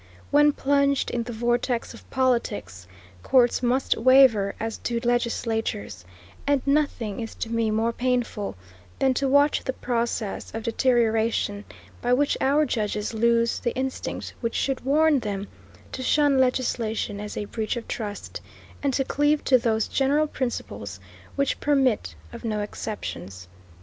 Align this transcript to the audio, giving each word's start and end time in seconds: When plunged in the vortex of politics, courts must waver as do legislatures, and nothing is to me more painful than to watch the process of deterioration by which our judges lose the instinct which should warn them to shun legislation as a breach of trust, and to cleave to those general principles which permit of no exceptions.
When 0.31 0.51
plunged 0.51 1.11
in 1.11 1.21
the 1.21 1.31
vortex 1.31 1.93
of 1.93 2.09
politics, 2.09 2.87
courts 3.21 3.61
must 3.61 3.95
waver 3.95 4.55
as 4.59 4.79
do 4.79 4.99
legislatures, 4.99 6.05
and 6.47 6.59
nothing 6.65 7.19
is 7.19 7.35
to 7.35 7.51
me 7.51 7.69
more 7.69 7.93
painful 7.93 8.55
than 8.97 9.13
to 9.13 9.27
watch 9.27 9.63
the 9.63 9.73
process 9.73 10.49
of 10.55 10.63
deterioration 10.63 11.65
by 12.01 12.13
which 12.13 12.35
our 12.41 12.65
judges 12.65 13.13
lose 13.13 13.59
the 13.59 13.75
instinct 13.75 14.33
which 14.41 14.55
should 14.55 14.83
warn 14.83 15.19
them 15.19 15.47
to 15.91 16.01
shun 16.01 16.39
legislation 16.39 17.19
as 17.19 17.37
a 17.37 17.45
breach 17.45 17.77
of 17.77 17.87
trust, 17.87 18.41
and 18.81 18.95
to 18.95 19.03
cleave 19.03 19.43
to 19.43 19.59
those 19.59 19.87
general 19.87 20.25
principles 20.25 20.99
which 21.35 21.59
permit 21.59 22.15
of 22.33 22.43
no 22.43 22.61
exceptions. 22.61 23.47